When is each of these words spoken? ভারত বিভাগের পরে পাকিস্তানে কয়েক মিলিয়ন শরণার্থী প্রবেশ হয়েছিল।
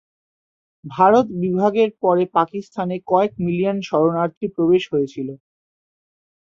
ভারত 0.83 1.25
বিভাগের 1.41 1.89
পরে 2.03 2.23
পাকিস্তানে 2.35 2.95
কয়েক 3.07 3.31
মিলিয়ন 3.45 3.77
শরণার্থী 3.89 4.45
প্রবেশ 4.55 4.83
হয়েছিল। 4.93 5.27